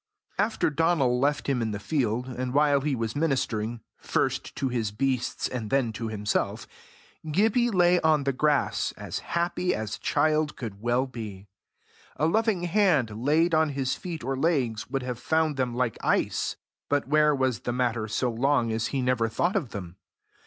[0.39, 4.89] After Donal left him in the field, and while he was ministering, first to his
[4.91, 6.65] beasts and then to himself,
[7.31, 11.45] Gibbie lay on the grass, as happy as child could well be.
[12.15, 16.55] A loving hand laid on his feet or legs would have found them like ice;
[16.89, 19.97] but where was the matter so long as he never thought of them?